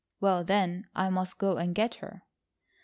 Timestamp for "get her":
1.75-2.23